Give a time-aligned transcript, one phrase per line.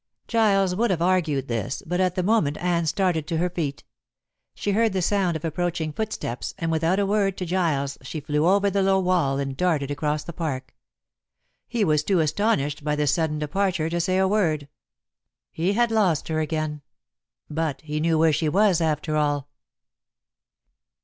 [0.27, 3.83] Giles would have argued this, but at the moment Anne started to her feet.
[4.55, 8.47] She heard the sound of approaching footsteps, and without a word to Giles she flew
[8.47, 10.75] over the low wall and darted across the park.
[11.67, 14.67] He was too astonished by this sudden departure to say a word.
[15.51, 16.81] He had lost her again.
[17.47, 19.49] But he knew where she was after all.